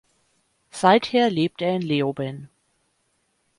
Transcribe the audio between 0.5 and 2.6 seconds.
Seither lebt er in Leoben.